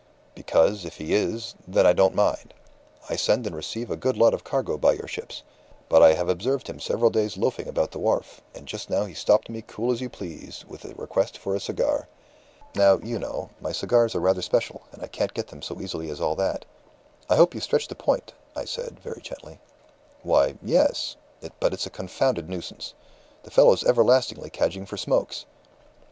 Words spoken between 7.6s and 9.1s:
about the wharf, and just now